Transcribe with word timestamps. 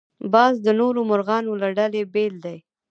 باز 0.33 0.53
د 0.65 0.67
نورو 0.79 0.99
مرغانو 1.11 1.51
له 1.61 1.69
ډلې 1.77 2.01
بېل 2.13 2.33
دی 2.45 2.57